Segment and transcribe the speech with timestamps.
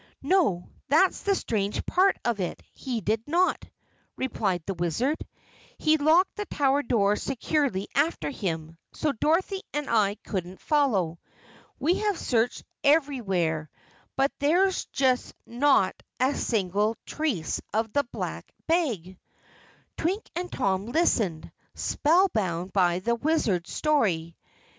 [0.23, 3.63] "No, that's the strange part of it, he did not,"
[4.17, 5.19] replied the Wizard.
[5.77, 11.19] "He locked the tower door securely after him, so Dorothy and I couldn't follow.
[11.77, 13.69] We have searched everywhere,
[14.15, 19.19] but there just is not a single trace of the Black Bag."
[19.97, 24.35] Twink and Tom listened, spellbound by the Wizard's story.